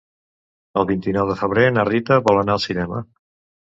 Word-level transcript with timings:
El 0.83 0.87
vint-i-nou 0.93 1.31
de 1.33 1.37
febrer 1.43 1.69
na 1.79 1.87
Rita 1.93 2.21
vol 2.31 2.45
anar 2.45 2.61
al 2.61 2.67
cinema. 2.69 3.09